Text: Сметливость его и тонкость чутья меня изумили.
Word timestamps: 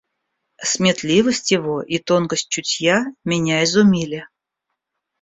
Сметливость 0.63 1.51
его 1.51 1.83
и 1.83 1.99
тонкость 1.99 2.49
чутья 2.49 3.05
меня 3.23 3.63
изумили. 3.63 4.25